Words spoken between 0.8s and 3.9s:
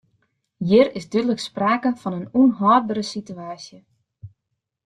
is dúdlik sprake fan in ûnhâldbere situaasje.